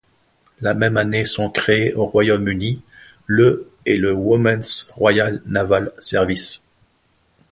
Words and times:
La 0.61 0.73
même 0.73 0.97
année 0.97 1.25
sont 1.27 1.51
créés 1.51 1.93
au 1.93 2.07
Royaume-Uni 2.07 2.81
le 3.27 3.69
et 3.85 3.97
le 3.97 4.13
Women's 4.15 4.89
Royal 4.95 5.43
Naval 5.45 5.91
Service. 5.99 6.67